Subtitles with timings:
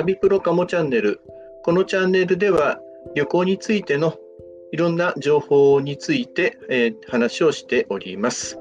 [0.00, 1.20] 旅プロカモチャンネル。
[1.62, 2.80] このチャンネルでは
[3.14, 4.14] 旅行についての
[4.72, 8.58] いろんな情報について、えー、話をしております。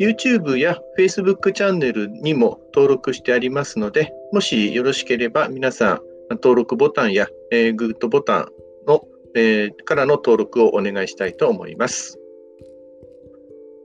[0.00, 6.00] YouTube や Facebook チャンネルにも登録してありますので、もしよろしければ皆さん
[6.30, 8.48] 登録ボタンや、えー、グッドボタン
[8.88, 9.04] の、
[9.36, 12.18] えー、からの登録をお願いしたいと思います。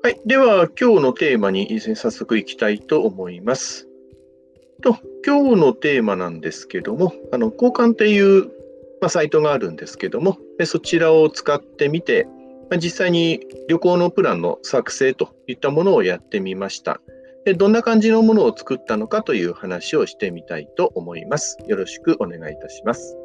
[0.02, 0.20] はい。
[0.26, 3.89] では、今日のテーマに早速いきたいと思います。
[4.82, 8.46] と、今日のテーマなんですけども、あの Cocanっていう、
[9.02, 12.28] まあ、サイトがあるんですけども、そちらを使ってみて、
[12.70, 17.02] まあ、実際に旅行のプランの作成といったものをやってみました。
[17.46, 21.58] でどんな感じのものを作ったのかという話をしてみたいと思います。
[21.68, 23.18] よろしくお願いいたします。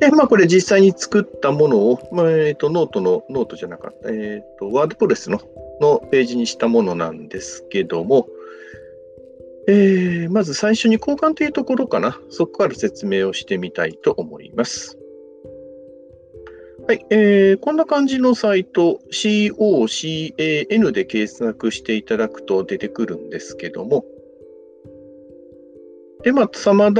[0.00, 5.40] で、まあ、これ実際に作ったものを、まあ、えっ、ー、と、ノートの、ノートじゃなかった、えっ、ー、と、ワードプレスの
[5.80, 8.28] のページにしたものなんですけども、
[9.68, 12.20] えー、まず最初に交換というところかな。
[12.30, 14.98] そこから説明をしてみたいと思います。
[16.86, 24.04] はい、えー、こんな感じのサイト、COCAN で検索していただくと出てくるんですけども、
[26.22, 26.90] で、まあ、さま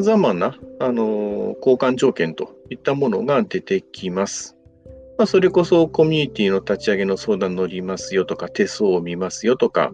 [0.00, 4.57] ざまな、あのー、交換条件といったものが出てきます。
[5.18, 9.92] まあ、それこそコミュニティの立ち上げの相談乗りますよとか、手相を見ますよとか、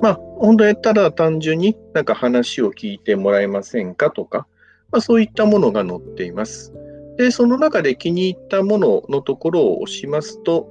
[0.00, 4.46] まあ、本当やったら単純になんか話を聞いてもらえませんかとか、
[4.92, 6.72] まあ、そういったものが載っています。
[7.18, 10.68] で、その中で気に入ったもののところを押しますと、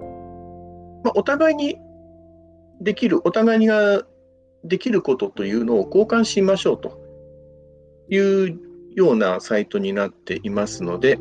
[1.04, 1.78] まあ、お互いに
[2.80, 4.04] できる、お互いが
[4.64, 6.98] できることというのを交換しましょうと
[8.10, 8.60] いう
[8.96, 11.20] ようなサイトになっていますので、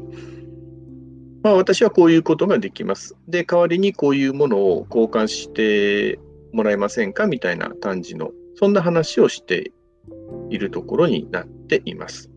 [1.44, 3.16] まあ、私はこういうことができます。
[3.28, 6.18] で、代わりにこういうものを交換して
[6.54, 9.70] もらえませんかみたいな感じの、そんな話をして
[10.48, 12.30] いるところになっています。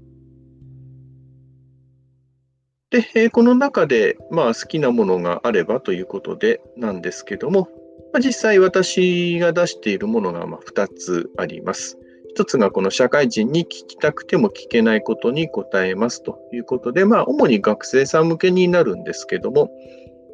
[2.90, 7.70] で、えこの中で、まあ、好きなものがあればということでなんですけども、
[8.12, 11.98] まあ、実際私が出しているものがま2つあります。
[12.38, 19.72] 一つがこの社会人に聞きたくても聞けないことに答えますということで、まあ、主に学生さん向けになるんですけども、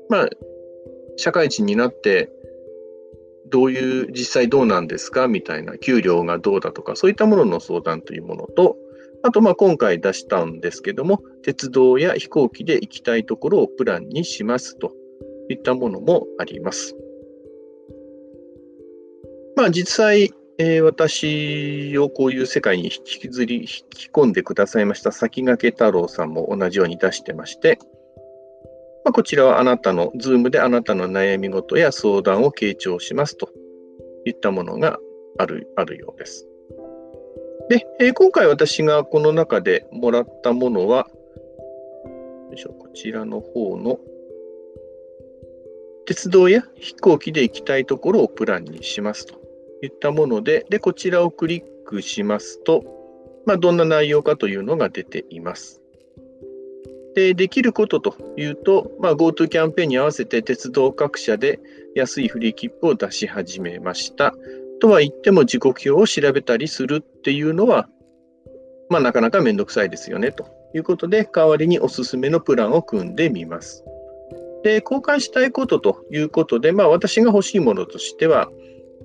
[0.10, 0.30] まあ、
[1.16, 2.30] 社会人になって、
[3.48, 5.30] どういう、実際どうなんですか？
[5.30, 8.76] みたいな、給料がどうだとか、そういったものの相談というものと、
[9.22, 14.92] あと、まあ、今回出したんですけども、鉄道や飛行機で行きたいところをプランにしますと
[15.50, 16.98] いったものもあります。
[19.56, 27.80] まあ、実際、えー、私をこういう世界に引きずり、引き込んでくださいました先駆け太郎さんも同じように出してまして、
[29.04, 33.50] まあ、こちらはあなたの、ズームであなたの悩み事や相談を傾聴しますと
[34.26, 35.00] いったものが
[35.40, 36.48] あるあるようです。
[37.70, 41.08] で、えー、今回私がこの中でもらったものは、
[42.50, 44.00] よいしょこちらの方の
[46.06, 49.43] 鉄道や飛行機で行きたいところをプランにしますと。
[49.86, 52.84] いったもので、で、こちらをクリックしますと、
[53.46, 55.82] まあ、どんな内容かというのが出ています。
[57.16, 61.60] で、できることというと、まあ、GoTo キャンペーンに合わせて鉄道各社で
[61.96, 64.34] 安いフリー切符を出し始めました。
[64.80, 67.88] とは言っても時刻表を調べたりするっていうのは、
[68.90, 73.84] まあ、なかなかめんどくさいですよねということで、代わりにおすすめのプランを組んでみます。
[74.64, 78.50] で、交換したいことということで、まあ、私が欲しいものとしては、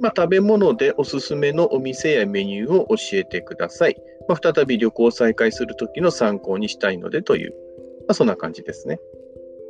[0.00, 3.96] まあ、食べ物でおすすめのお店やメニューを教えてください。
[4.28, 7.56] まあ、再び旅行を再開するときの参考にしたいのでという、ま
[8.08, 8.98] あ、そんな感じですね。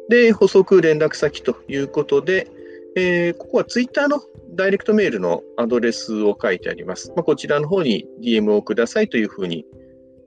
[0.08, 2.48] で、補足連絡先ということで、
[2.96, 4.20] えー、ここはツイッターの
[4.54, 7.12] ダイレクトメールのアドレスを書いてあります。
[7.14, 9.64] まあ、こちらの方に DM をくださいというふうに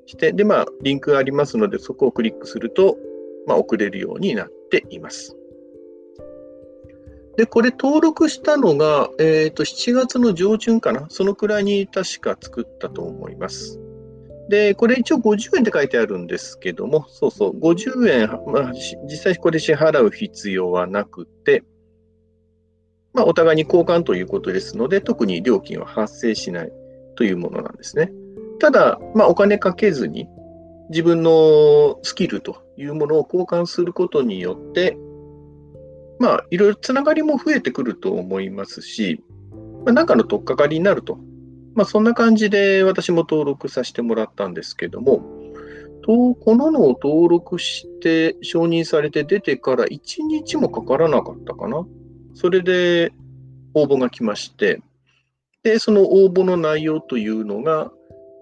[0.06, 2.98] して、で、まあ、リンクがありますので、そこをクリックすると、
[3.48, 5.36] まあ、送れるようになっています。
[7.38, 11.06] で、これ登録したのが、えっ、と、7月の上旬かな。
[11.10, 13.80] そのくらいに確か作ったと思います。
[14.50, 21.64] で、これ一応50円って書いてあるんですけども、そうそう、50円、まあ、実際これ支払う必要はなくて、
[23.14, 26.72] まあ、お互いに交換ということですので、特に料金は発生しない
[27.16, 28.12] というものなんですね。
[28.60, 30.28] ただ、まあ、お金かけずに、
[30.90, 34.98] 自分のスキルというものを交換することによって、
[36.22, 39.24] まあ、いろいろつながりも増えてくると思いますし、
[39.86, 41.18] まあ、中の取っかかりになると
[41.74, 45.22] まあ、そんな感じで私も登録させてもらったんですけども、
[46.04, 51.86] とこののを登録して承認されて出てから1日もかからなかったかな。
[52.34, 53.14] それで
[53.74, 54.82] 応募が来まして、
[55.64, 57.92] で、その応募の内容というのが、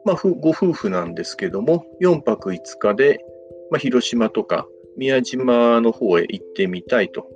[0.05, 3.19] まあ、ご夫婦なんですけども、4泊5日で、
[3.69, 4.65] まあ、広島とか
[4.97, 7.27] 宮島の方へ行ってみたいと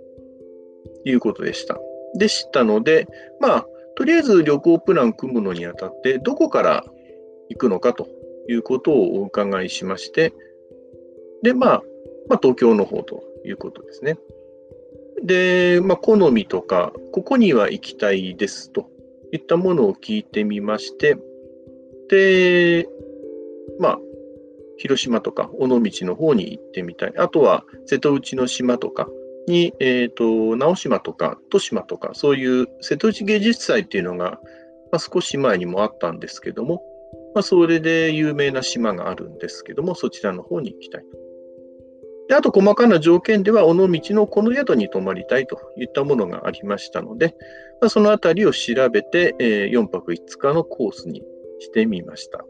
[1.06, 1.80] いうことでした。
[2.16, 3.08] でしたので、
[3.40, 6.84] まあ、とりあえず旅行プラン組むのにあたって、どこから
[7.50, 8.08] 行くのかと
[8.50, 10.34] いうことをお伺いしまして、
[11.44, 11.84] で、まあ、
[12.28, 14.18] まあ、東京の方ということですね。
[15.24, 18.90] で、まあ、好みとか、ここには行きたいですと
[19.32, 21.18] いったものを聞いてみまして、
[22.10, 22.88] で、
[23.80, 24.00] まあ、
[24.78, 27.14] 広島とか尾道の方に行ってみたい。
[27.18, 29.08] あとは瀬戸内の島とか、
[29.48, 34.40] に、え、ー、と、直島とか豊島とか、そういう瀬戸内芸術祭っていうのが、
[34.92, 36.84] まあ、少し前にもあったんですけども、
[37.34, 41.18] まあ、それで有名な島があるんですけども、そちらの方に行きたいと。
[42.30, 47.36] であと、細かな条件では、尾道のこの宿に泊まりたいといったものがありましたので、
[47.82, 51.22] まあ、そのあたりを調べて、えー、4泊5日のコースに
[51.60, 52.46] してみました。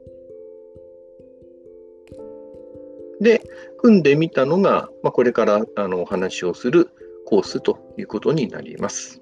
[3.24, 3.42] で、
[3.80, 6.90] 組んでみたのが、まあ、これからあのお話をする
[7.26, 9.22] コースということになります。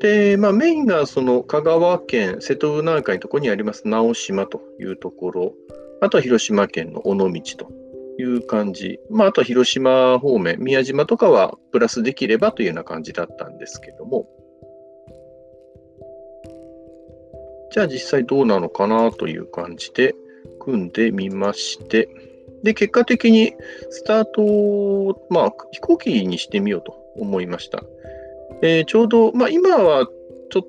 [0.00, 5.52] で、まあ、メインがその香川県瀬戸内海のところにあります直島というところ、
[6.00, 7.72] あとは広島県の尾道と
[8.18, 14.28] いう感じ、まあ、あとは広島方面、宮島とかはプラスできればというような感じだったんですけども、
[17.72, 20.14] じゃあ実際どうなのかなという感じで、
[20.66, 22.08] 組んでみまして、
[22.64, 23.54] で、結果的に
[23.90, 27.84] スタートを、まあ、飛行機にしてみようと思いました。
[28.62, 30.06] えー、ちょうど、まあ、今は
[30.50, 30.62] ちょっ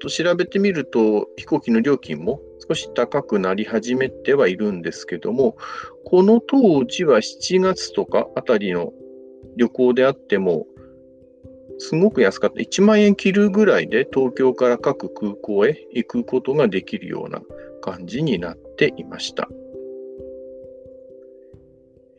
[0.00, 5.56] と調べてみると、飛行機の料金も少し高くなり始めてはいるんですけども、
[6.04, 8.92] この当時は7月とかあたりの
[9.56, 10.66] 旅行であっても、
[11.78, 12.60] すごく安かった。
[12.60, 17.40] 1万円切るぐらいで東京から各空港へ行くことができるような
[17.80, 19.48] 感じになっていました。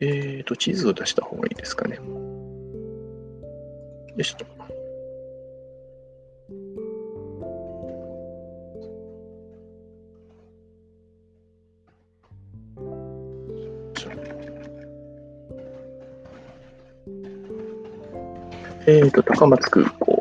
[0.00, 1.96] えっ、ー、と、地図を出した方がいいですかね。
[1.96, 2.02] よ
[4.18, 4.46] いしと。
[18.86, 20.19] えっ、ー、と、高松空港。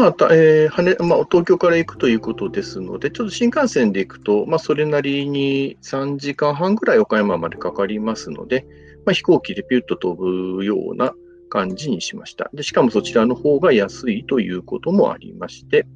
[0.00, 8.66] まあえー羽まあ、東京から行くということですので、ちょっと新幹線で行くと、まあ、それなりに3時間半ぐらい岡山までかかりますので、
[9.04, 10.16] まあ、飛行機でピュッと飛
[10.56, 11.12] ぶような
[11.50, 12.62] 感じにしましたで。
[12.62, 15.86] しかもそちらの方が安いということもありまして、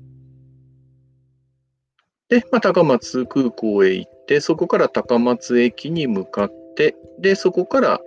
[2.28, 8.00] で、まあ、高松空港へ行って、そこから高松駅に向かって、で、そこから、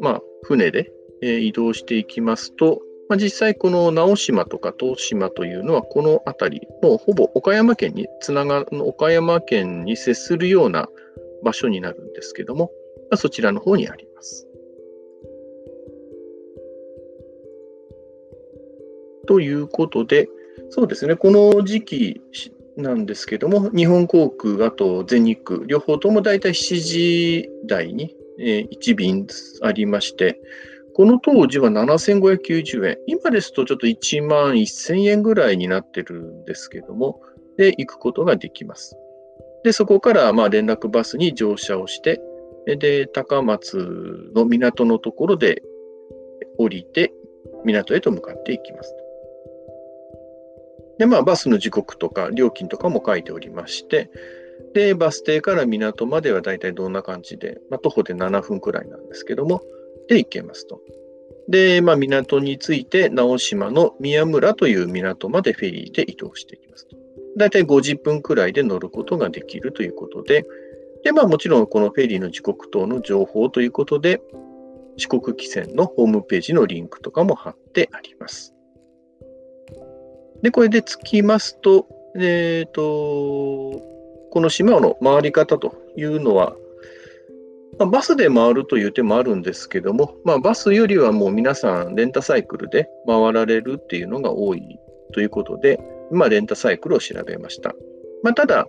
[0.00, 0.92] まあ、船で、
[1.22, 10.88] えー、移動していきますと、まあ、実際この直島とか東島というのはこの辺り、もうほぼ岡山県につながる、岡山県に接するような
[11.42, 12.70] 場所になるんですけども、
[13.10, 14.46] まあ、そちらの方にあります。
[19.26, 20.28] ということで、
[20.68, 22.20] そうですね、この時期
[22.76, 29.26] なんですけども、日本航空、あと全日空、両方ともだいたい7時台に1便
[29.62, 30.40] ありまして、
[31.00, 32.98] この当時は7590円。
[33.06, 37.22] 今ですとちょっと1万1000円ぐらいになってるんですけども、
[37.56, 38.98] で、行くことができます。
[39.64, 42.20] で、そこからまあ連絡バスに乗車をして、
[42.66, 45.62] で、高松の港のところで
[46.58, 47.14] 降りて、
[47.64, 48.94] 港へと向かっていきます。
[50.98, 54.10] で、まあ、バスの時刻とか料金とかも書いておりまして、
[54.74, 59.62] で、バス停から港まではだいたいどんな感じで、まあ、徒歩で7分くらいなんですけども、
[60.10, 60.80] で行けますと。
[61.48, 66.96] で、まあ、港に着いて、直島の宮村という港までフェリーで移動していきますと。
[67.36, 70.44] だいたい50分くらいで乗ることができるということで、
[71.04, 74.20] で、まあもちろんこのフェリーの時刻等の情報ということで、
[74.96, 78.52] 四国汽船のホームページのリンクとかも貼ってあります。
[80.42, 81.86] で、これで着きますと、
[82.16, 83.80] えっ、ー、と、
[84.32, 86.56] この島の回り方というのは、
[87.80, 94.78] まあ、バスで回るという手もあるんですけども、まあ、バスよりはもう皆さんレンタサイクルで回られるっていうのが多い
[95.14, 95.80] ということで、
[96.12, 97.74] まあ、レンタサイクルを調べました。
[98.22, 98.68] まあ、ただ、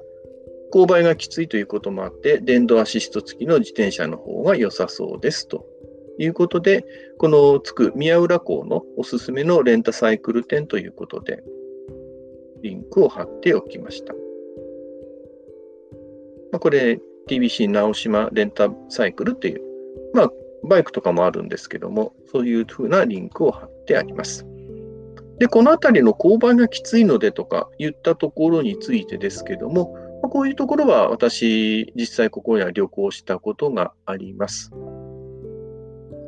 [0.74, 5.66] 勾配がきついということもあって、電動アシスト付きの自転車の方が良さそうですと
[6.18, 6.86] いうことで、
[7.18, 11.44] このつく宮浦港のおすすめのレンタサイクル店ということで、
[12.62, 14.14] リンクを貼っておきました。
[14.14, 14.20] ま
[16.58, 19.62] あ、これ、TBC 直島レンタサイクルっていう、
[20.14, 20.32] まあ、
[20.64, 24.46] バイクとかもあるんですけども、そういうふうなリンクを貼ってあります。
[25.40, 29.98] で、この辺りの勾配がきついのでとか言ったところについてですけども、
[30.30, 34.72] こういうところは私、実際ここには旅行したことがあります。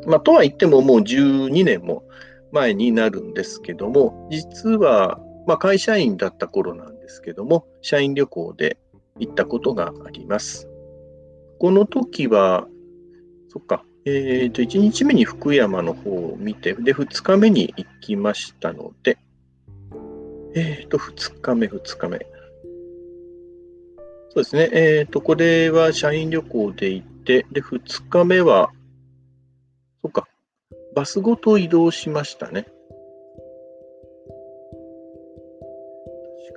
[0.07, 2.03] まあ、とは言ってももう12年も
[2.51, 8.77] 前になるんですけども、実は、まあ、会社員だった頃なんですけども、社員旅行で
[9.19, 10.67] 行ったことがあります。
[11.63, 12.67] この時は、
[13.47, 19.17] そっか、えっ、ー、と、1日目に福山の方を見て、で、2日目に行きましたので、
[20.55, 22.17] えっ、ー、と、2日目、2日目。
[24.31, 28.69] そうですね、えっ、ー、と、これは社員旅行で行って、で、2日目は、
[30.01, 30.27] そっか、
[30.93, 32.63] バスごと移動しましたね。
[32.63, 32.73] 確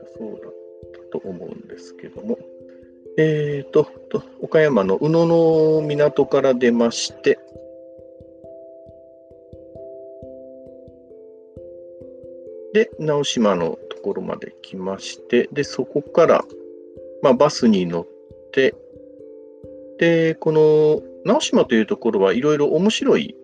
[0.05, 0.53] かそうだっ
[1.13, 2.37] たと思うんですけども。
[3.18, 3.88] えっ、ー、と、
[4.40, 7.38] 岡山の宇野の港から出まして、
[12.75, 16.44] で、直島のところまで来まして、で、そこから、
[17.23, 18.06] まあ、バスに乗っ
[18.52, 18.75] て、
[19.99, 23.35] で、この直島というところはいろいろ面白い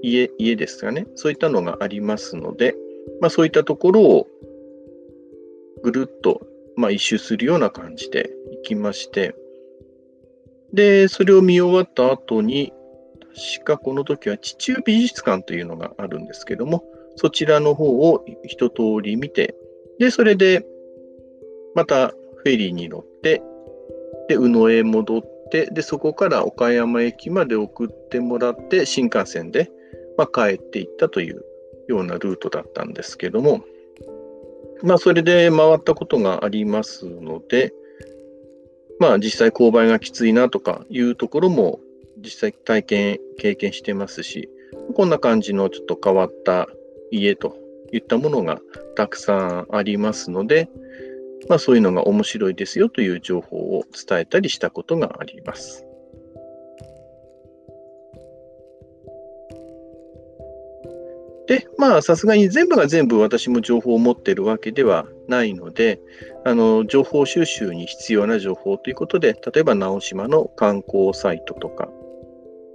[0.00, 2.76] 家、家ですかね、そういったのがありますので、
[3.20, 4.28] まあ、そういったところを
[5.82, 6.46] ぐるっと、
[6.76, 9.34] まあ、一周するような感じで行きまして、
[10.72, 12.72] で、それを見終わった後に、
[13.58, 16.84] 確かこの時は地中美術館というのがあるんですけども、
[17.16, 19.54] そちらの方を一通り見て、
[19.98, 20.66] で、それで、
[21.74, 23.42] またフェリーに乗って、
[24.28, 29.70] で、宇野へ戻って、で、そこから岡山駅まで送ってもらって、新幹線で、
[30.16, 31.44] まあ、帰っていったという
[31.88, 33.64] ようなルートだったんですけども、
[34.84, 37.72] まあ、それで回ったことがありますので、
[39.00, 41.80] まあ実際勾配がきついなとかいうところも
[42.18, 44.48] 実際体験、経験してますし、
[44.94, 46.68] こんな感じのちょっと変わった
[47.10, 47.56] 家と
[47.92, 48.60] いったものが
[48.94, 50.68] たくさんありますので、
[51.48, 55.86] まあそういうのが面白いですよという情報を伝えたりしたことがあります。
[61.46, 66.00] で、まあ、さすがに全部が全部私も情報を持ってるわけではないので、
[66.44, 71.88] あの、情報収集に必要な情報ということで、例えば直島の観光サイトとか、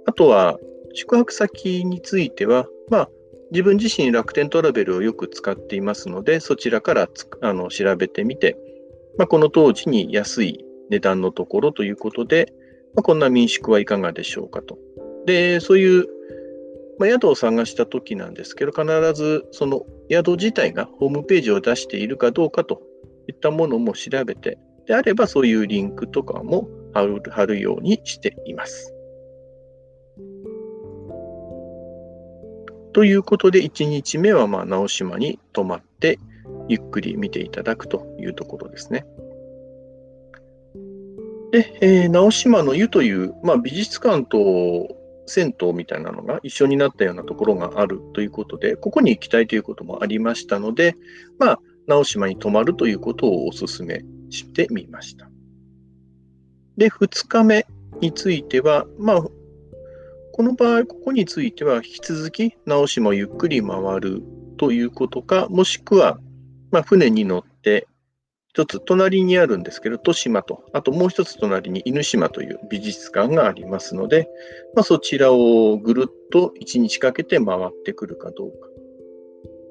[0.06, 0.58] あとは
[0.94, 3.10] 宿泊先については、まあ、
[3.50, 7.08] 自分自身楽天トラベルをよく使っていますので、そちらから
[7.40, 8.56] あの調べてみて、
[9.18, 12.52] まあ、この当時に安い値段のところということで、
[12.94, 14.78] まあ、こんな民宿はいかがでしょうかと。
[15.26, 16.06] で、そういう
[17.00, 22.82] まあ、宿を探したときなんですけど、必ずその宿自体がホームページを出しているかどうかと
[23.26, 28.94] いったものも調べて、であればそういうリンクとかも貼る貼るようにしています。
[32.92, 36.18] ということで、1日目はまあ直島に泊まって、
[36.68, 39.06] ゆっくり見ていただくというところですね。
[41.50, 44.99] で、えー、直島の湯という、まあ、美術館と
[45.30, 50.96] 銭湯みたいなのが一緒になったようなところがあるということで、ここに行きたいということもありましたので、
[51.38, 55.30] まあ、直島に泊まるということをお勧めしてみました。
[56.76, 57.66] で、2日目
[58.00, 59.22] については、まあ、
[60.32, 64.22] この場合、ここについては引き続き直島をゆっくり回る
[64.56, 66.18] ということか、もしくは、
[66.70, 67.86] まあ、船に乗って
[68.60, 74.28] 一つ隣にあるんですけど、豊島と、あともう一つ隣に犬島という美術館がありますので、
[74.74, 78.68] まあ、そちらをぐるっと1日かけて回ってくるかどうか。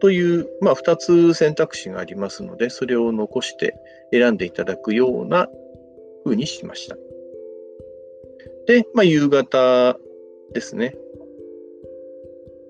[0.02, 3.76] という、まあ、2つ選択肢がありますので、それを残して
[4.12, 5.48] 選んでいただくような
[6.24, 6.96] 風にしました。
[8.66, 9.98] で、まあ、夕方
[10.54, 10.96] ですね。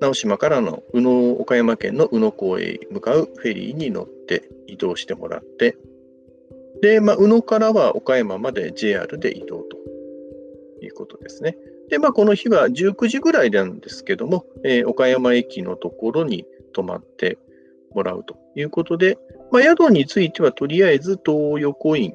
[0.01, 5.75] 直島からの宇野、岡山県の宇野港へ向かうフェリーに乗って移動してもらって、
[6.81, 9.77] で、まあ、宇野からは岡山まで JR で移動と
[10.81, 11.57] いうことですね。
[11.89, 17.37] で、まあ、この日は19時ぐらいなんですけども、えー、岡山駅のところに泊まって
[17.93, 19.17] もらうということで、
[19.51, 22.13] まあ、宿についてはとりあえず東横イン、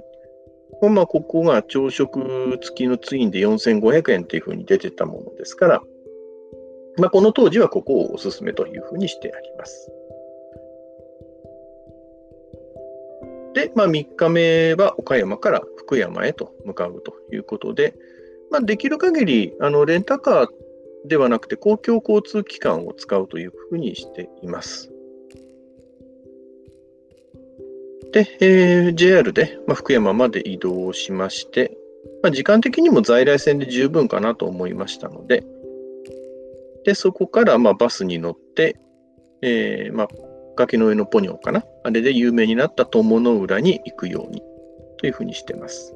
[0.92, 5.82] まあ、ここが朝食付きのツインで4500円というふうに出てたものですから、
[6.98, 9.90] まあ、この当時はここをおすすめというふうにしてあります。
[13.54, 17.94] で、まあ、3日目は岡山から福山へと向かうということで、
[18.50, 20.48] まあ、できる限りありレンタカー
[21.06, 24.90] ではなくて公共交通機関を使うというふうにしています。
[28.12, 31.76] で、えー、JR で、まあ、福山まで移動しまして、
[32.22, 35.44] まあ、時間的にも在来線で十分かなと思いましたので、
[36.84, 38.76] でそこからまあバスに乗って、
[39.42, 40.08] えーまあ、
[40.56, 41.64] 崖の上のポニョかな？
[41.82, 44.42] あれで有名になった友の浦に行くように
[44.98, 45.94] というふうにしてます。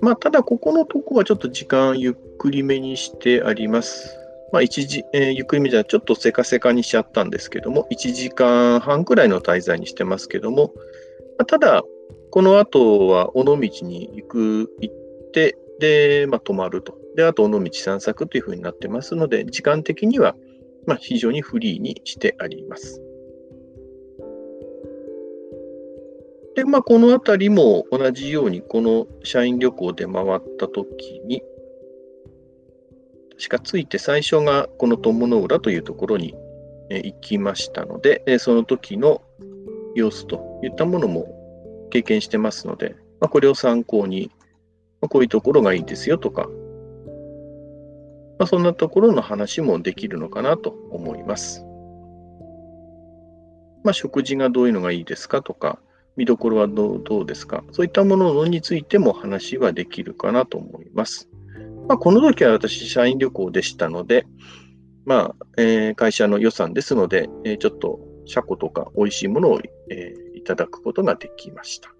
[0.00, 4.16] まあ、ただ、ここのとこはちょっと時間ゆっくりめにしてあります。
[4.52, 10.72] まあ、一時、えー、ゆっくりめじゃちょっとせかせかにしちゃったんですけども、1時間半くらいの滞在にしてますけども、
[11.36, 11.82] まあ、ただ、
[12.30, 14.94] この後は尾道に行く、行っ
[15.32, 16.96] て、で、まあ、泊まると。
[17.16, 20.36] で、あと尾道散策というふうになってますので、時間的には、
[20.88, 23.02] まあ、非常にフリーにしてあります。
[26.56, 31.42] で、まあ、このあたりも同じように、この社員旅行で回ったときに、
[33.36, 36.34] 確かついて最初がこの友の浦というところに
[36.88, 39.20] 行きましたので、その時の
[39.94, 41.26] 様子といったものも
[41.90, 44.30] 経験してますので、まあ、これを参考に、
[45.02, 46.48] ま、こういうところがいいですよとか、
[48.38, 51.64] まあ、そんなところの話もできるのかなと思います。
[53.84, 55.78] まあ、食事がどういうのがいいですかとか、
[56.16, 57.62] 見どころはどうですか？
[57.70, 61.28] そういったものについても話はできるかなと思います。
[61.88, 64.26] まあ、この時は私、社員旅行でしたので、
[65.04, 71.90] まあえー、会社の予算ですので、えー、ちょっと車庫とか美味しいものを、えー、いただくことができました。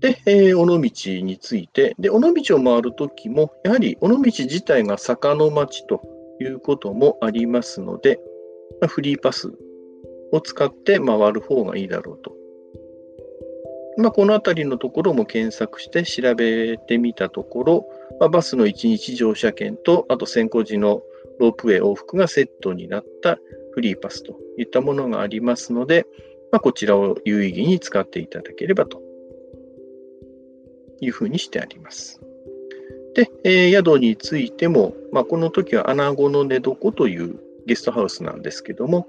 [0.00, 0.80] で、えー、尾道
[1.24, 6.02] について、で、尾道を回るときも、やはり尾道自体が坂の町と
[6.40, 8.20] いうこともありますので、
[8.80, 9.52] まあ、フリーパス
[10.32, 12.34] を使って回る方がいいだろうと。
[13.98, 17.88] まあ、この辺りのところも検索して調べてみたところ、
[18.20, 21.00] まあ、バスの1日乗車券と、あと先行時の
[21.40, 23.38] ロープウェイ往復がセットになった
[23.72, 26.06] フリーパスといったものがありますので、
[26.52, 29.05] まあ、こちらを有意義に使っていただければと
[31.00, 32.20] いうふうにしてあります。
[33.14, 39.08] で、えー、宿についても、まあ、この時は穴子の寝床というゲストハウスなんですけども、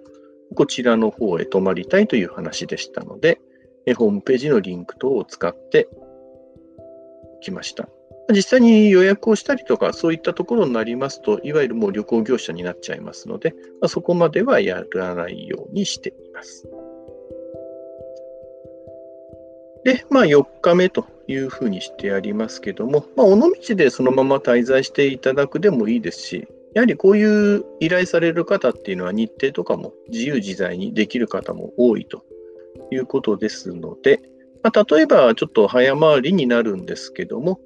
[0.56, 3.42] こちらの方へ泊まりたいという話でしたので、
[3.86, 5.90] えホームページのリンク等を使って
[7.42, 7.90] きました。
[8.34, 16.70] 実際に予約をしたりとか、そういったところになりますと、いわゆるもう旅行業者になっちゃいますので、まあ、そこまではやらないようにしています。
[19.84, 32.24] で、まあ、4日目というふうにしてありますけども、まあ、尾道でそのまま滞在していただくでもいいですし、やはりこういう依頼される方っていうのは日程とかも自由自在にできる方も多いと
[32.92, 34.22] いうことですので、
[34.64, 37.60] まあ、例えばちょっと早回りになるんですけども、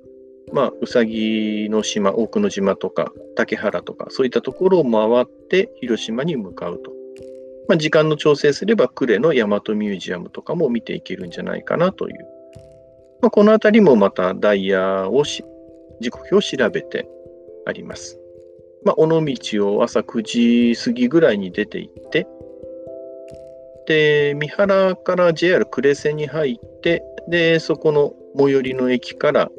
[0.54, 7.01] まあ、うさぎの島、大久野島とか竹原とか、そういったところを回って広島に向かうと。
[7.68, 12.28] まあ、時間の調整すれば呉の大和ミュージアムとかも見ていけるんじゃないかなという。
[13.22, 15.46] まあ、このあたりもまたダイヤをし、
[16.00, 17.08] 時刻表を調べて
[17.66, 18.20] あります。
[18.84, 22.28] まあ、尾道を朝9時過ぎぐらいに出て行って、
[23.88, 29.52] で、三原から JR 呉線に入って、で、そこの最寄りの駅から、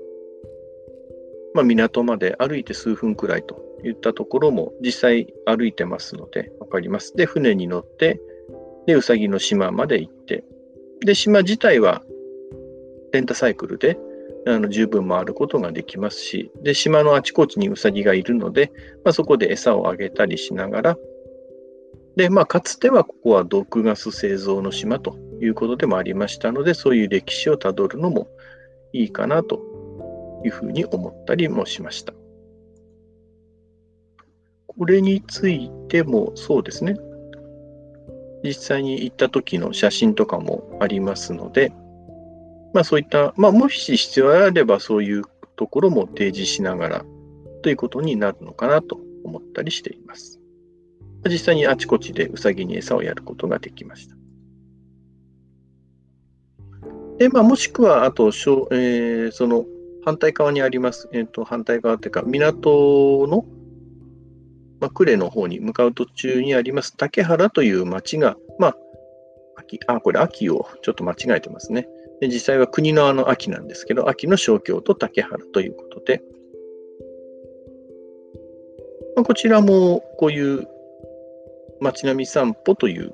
[1.54, 7.14] まあ、港まで歩いて数分くらいといったところも実際歩いてますので分かります。
[7.16, 8.20] で、船に乗って、
[8.86, 10.44] で、うさぎの島まで行って、
[11.04, 12.02] で、島自体は
[13.12, 13.98] レンタサイクルで
[14.46, 18.72] あの十分回ることができますし、で、島のあちこちにウサギがいるので、
[19.04, 20.98] まあ、そこで餌をあげたりしながら、
[22.16, 28.28] で、まあ、かつてはここは毒ガス製造の島ということでもありましたので、そういう歴史をたどるのも
[28.92, 29.60] いいかなと
[30.44, 32.12] いうふうに思ったりもしました。
[34.82, 36.96] これについてもそうですね。
[38.42, 41.72] 実際に行った時の写真とかもありますので、
[42.74, 45.22] まあそういった、まあもし必要があればそういう
[45.54, 47.04] ところも提示しながら
[47.62, 50.40] ということになるのかなと思ったりしています。
[51.30, 54.16] 実際にあちこちでウサギに餌をやることができました。
[57.18, 59.64] で、まあ、もしくは、あと、えー、その
[60.04, 63.44] 反対側にあります、えーと、反対側というか、港の、
[64.82, 68.76] まあ、呉の方に向かう途中にあります竹原という町が、まあ、
[69.56, 71.86] 秋、あ、これ秋をちょっと間違えてますね。
[72.20, 76.20] で実際は国のあの秋なんですけど、秋の小京と竹原ということで、
[79.14, 80.66] まあ、こちらもこういう
[81.80, 83.12] 街並み散歩という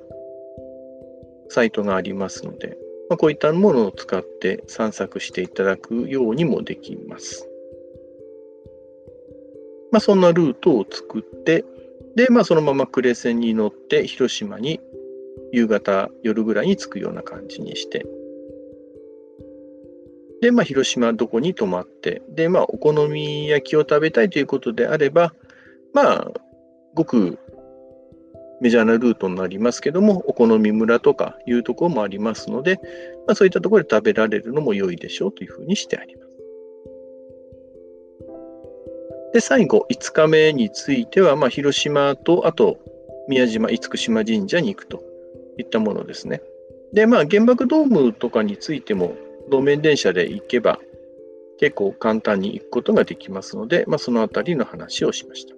[1.49, 2.77] サイトがありますので、
[3.09, 7.48] まあ、こういったものを使って散策していただくようにもできます。
[9.91, 11.65] まあ、そんなルートを作って、
[12.15, 14.79] で、まあ、そのまま呉線に乗って広島に
[15.51, 18.05] 夕方、夜ぐらいに着くような感じにして、
[20.41, 25.33] で、まあ、広島どこに泊まって、で、まあ、お好み焼きを食べたいということであれば、
[25.93, 26.31] まあ、
[26.93, 27.37] ごく
[28.61, 32.79] メジャーなルートになりますけども、お好み村とかいうところもありますので、
[33.27, 36.28] まあ、そういったところで食べられるのも良いでしょうというふうにしてあります。
[39.33, 42.77] で、最後、5日目については、まあ、広島と、あと、
[43.27, 45.03] 宮島、厳島神社に行くと
[45.57, 46.41] いったものですね。
[46.93, 49.15] で、まあ、原爆ドームとかについても、
[49.51, 50.79] 路面電車で行けば、
[51.59, 55.53] 結構簡単に行くことができますので、まあ、そのあたりの話をしました。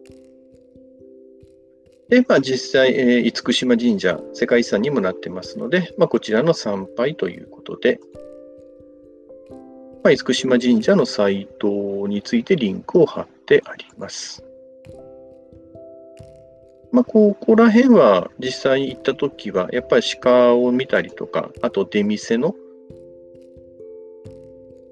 [2.10, 8.02] で、まあ、実際、えー、厳島神社、世界遺産にもなってますので、まあ、こちらの参拝ということで、
[10.04, 14.42] まあ、厳島神社のサイトについてリンクを貼ってあります。
[16.94, 22.56] まあ、ここら辺は実際行った時は、やっぱり鹿を見たりとか、あと出店の、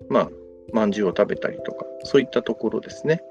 [0.09, 0.29] まあ、
[0.73, 3.21] まんじゅうを食べたりとか、そういったところですね。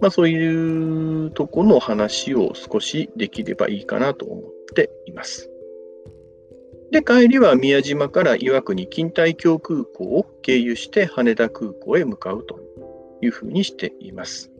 [0.00, 5.50] まあ、そういうとこの話を少しできればいいかなと思っています。
[6.90, 12.65] で、帰りは宮島から岩国錦帯橋空港を経由して羽田空港へ向かうと
[13.22, 14.50] いうふうにしています。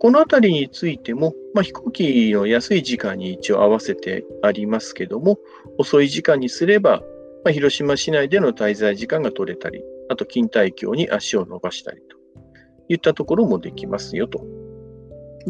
[0.00, 5.38] この辺りについても、まあ、飛行機の安い時間に一応合わせてありますけども、
[5.76, 7.02] 遅い時間にすれば、
[7.44, 12.16] まあ、広島市内での滞在時間が取れたり、あと錦帯橋に足を伸ばしたりと
[12.88, 14.44] いったところもできますよと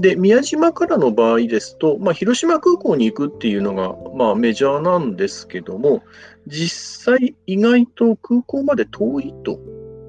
[0.00, 6.02] で、宮島からの場合ですと、まあ、広島空港に行くっていうのが、まあ、メジャーなんですけども、
[6.46, 9.58] 実際意外と空港まで遠いと、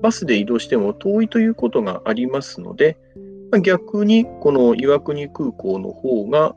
[0.01, 2.97] バスで移動しても遠いということがありますので、
[3.51, 6.55] ま、逆にこの岩国空港の方が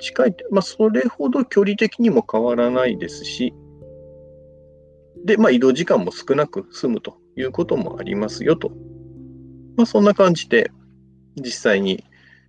[0.00, 3.54] 近い、まあ、それほど距離的にも変わらないですし、
[5.24, 8.70] で、まあ、移動時間も少なく済むということもありますよと。
[9.76, 10.70] まあ、そんな感じで、
[11.36, 12.04] 実際に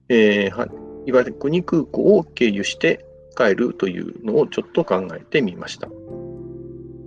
[0.09, 0.69] えー、
[1.05, 5.89] 岩国空港を経由して帰るというのをちょっと考えてみました。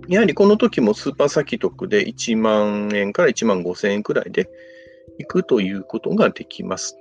[0.09, 4.49] やはりこの時もスーパーサキトクで1万円から1万5千円くらいで
[5.19, 6.97] 行くということができます。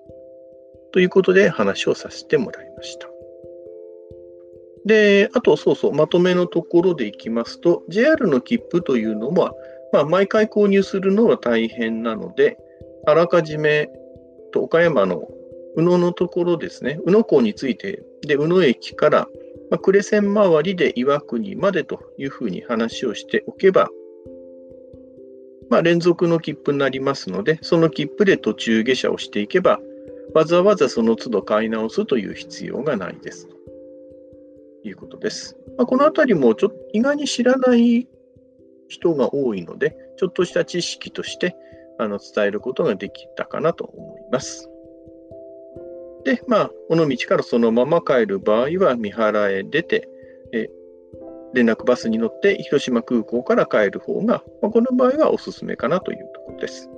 [0.92, 3.08] ということで話をさせてもらいました。
[4.86, 9.52] で、あとそうそう、まとめのところでいきますと、JR の切符というのは、
[9.92, 12.58] まあ、毎回購入するのは大変なので、
[13.06, 13.90] あらかじめ
[14.56, 15.28] 岡山の
[15.76, 19.28] 宇野のところですね、宇野港について、で、宇野駅から、
[19.70, 23.88] まあ、呉線周りで岩国までというふうに話をしておけば、
[25.70, 29.80] まあ、連続の切符になりますので、その切符で途中下車をしていけば、
[30.34, 33.48] わざわざその都度買い直すという必要がないです。
[33.48, 35.56] ということです。
[35.76, 38.08] まあ、このあたりもちょっと意外に知らない
[38.88, 41.54] 人が多いので、ちょっとした知識として
[41.98, 44.70] あの伝えることができたかなと思います。
[46.28, 50.06] で、まあ、尾道からそのまま帰る場合は、三原へ出て、
[50.52, 50.68] え
[51.54, 56.90] 連絡バスに乗って広島空港から帰る方が、まあ、この場合はおすすめかなというところです。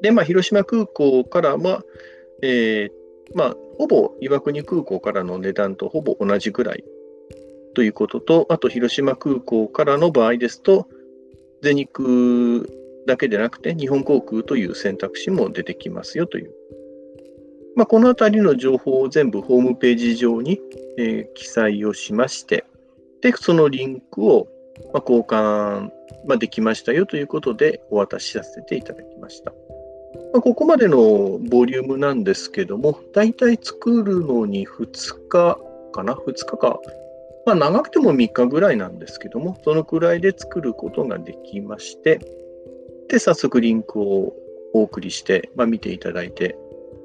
[0.00, 1.82] で、まあ、広島空港からは、
[2.42, 2.90] えー、
[3.34, 6.84] まあ、ほぼ岩国空港からの値段とほぼ同じぐらい
[7.74, 10.88] ということと、あと広島空港からの場合ですと、
[11.60, 12.66] 全日空
[13.06, 16.54] だけでなくて、日本航空という選択肢も出てきますよという
[17.78, 20.60] まあ、このあたりの情報を全部ホームページ上に、
[20.98, 22.64] えー、記載をしまして、
[23.22, 24.48] で、そのリンクを、
[24.92, 25.88] まあ、交換、
[26.26, 29.52] まあ、できましたよということでお渡しさせていただきました。
[30.34, 35.56] ま、ここまでのボリュームなんですけども、だいたい作るのに2日
[35.92, 36.80] かな ?2 日か。
[37.46, 42.18] まあ、長くても3日ぐらいなんですけども、そのくらいで作ることができまして、
[43.08, 44.34] で、早速リンクを
[44.74, 46.58] お送りして、まあ、見ていただいて、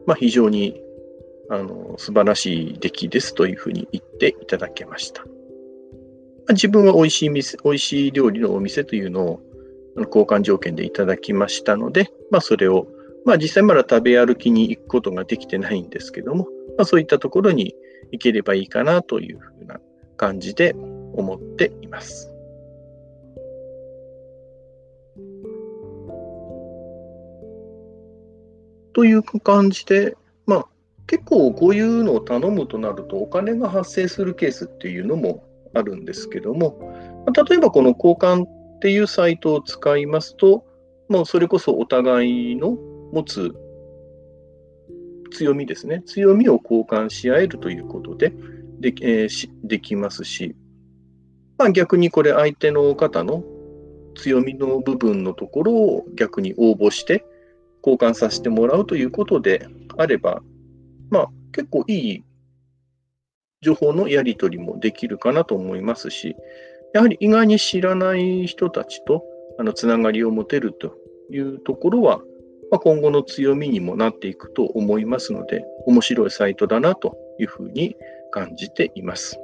[0.06, 0.82] まあ、非常に
[1.50, 5.24] あの素晴らしい出来ですというふうに言っていただけました。
[6.48, 9.42] ま自分は美味しい店、美味しい料理のお店というのを
[9.96, 12.88] 交換条件でいただきましたので、まあ、それを、
[13.26, 17.76] まあ、実際まだ食べ歩きに行くことができてないんですけども、まあ、そういったところに
[18.12, 19.80] 行ければいいかなというふうな
[20.18, 22.33] 感じで思っています。
[28.94, 30.68] という感じで、まあ、
[31.08, 40.64] 結構こういうのを頼むとなるとお金が発生するケースっていうのもあるんですけども、例えばこの交換っていうサイトを使いますと、
[41.10, 42.78] もうそれこそお互いの
[43.12, 43.56] 持つ
[45.32, 48.34] 強みですね、強みを交換し合えるということで
[48.80, 50.56] で,、えー、できますし、
[51.58, 53.44] まあ、逆にこれ相手の方の
[54.16, 57.26] 強みの部分のところを逆に応募して
[57.86, 59.68] 交換させてもらうということで
[59.98, 60.42] あれば、
[61.10, 62.24] まあ、結構いい
[63.62, 66.36] 情報のやり取りもできるかなと思いますし、
[66.94, 69.24] やはり意外に知らない人たちと
[69.58, 70.96] あのつながりを持てると
[71.32, 72.20] いうところは、
[72.72, 77.96] まあ、今後の強みにもなっていくと思いますので、面白いサイトだなというふうに
[78.32, 79.40] 感じています。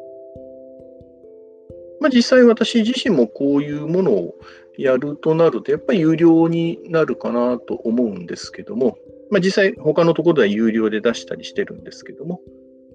[2.00, 4.36] まあ、実際私自身もこういうものを
[4.80, 8.98] やるとなると、やっぱり有料になるかなと思うんですけども、
[9.30, 12.40] まあ、実際他のところでは有料で出したりしてるんですけども、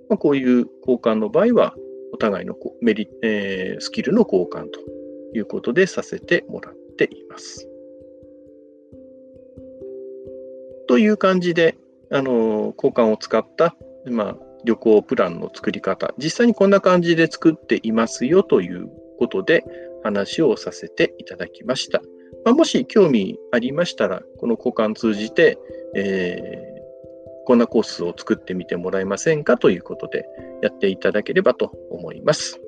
[0.09, 1.75] まあ、こういう交換の場合は、
[2.13, 4.81] お互いのメリ、えー、スキルの交換と
[5.37, 7.69] いうことでさせてもらっています。
[10.87, 11.77] という感じで、
[12.11, 13.75] あの交換を使った、
[14.07, 19.65] まあ、旅行プランの作り方、実際にこんな感じで作っていますよということで
[20.05, 22.01] 話をさせていただきました。
[22.45, 25.59] まあ、もし興味ありましたら、この交換通じて、
[25.97, 26.75] えー
[27.45, 30.27] こんなコースを作ってみてもらえませんかということで
[30.63, 32.61] やっていただければと思います。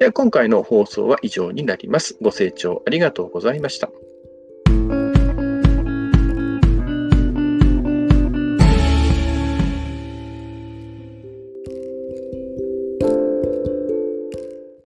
[0.00, 2.16] では今回の放送は以上になります。
[2.20, 3.90] ご清聴ありがとうございました。